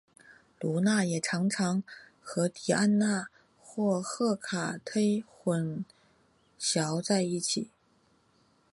[0.61, 1.83] 卢娜也常常
[2.23, 3.27] 和狄安娜
[3.59, 5.85] 或赫卡忒混
[6.57, 7.69] 淆在一起。